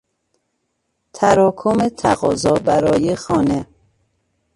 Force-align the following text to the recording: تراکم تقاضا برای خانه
تراکم 1.13 1.89
تقاضا 1.89 2.53
برای 2.53 3.15
خانه 3.15 3.67